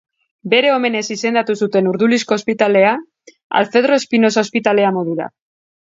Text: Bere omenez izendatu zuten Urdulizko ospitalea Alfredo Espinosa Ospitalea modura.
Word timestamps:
Bere 0.53 0.71
omenez 0.75 1.03
izendatu 1.15 1.57
zuten 1.65 1.91
Urdulizko 1.91 2.39
ospitalea 2.39 2.97
Alfredo 3.63 4.03
Espinosa 4.03 4.49
Ospitalea 4.49 4.99
modura. 5.01 5.35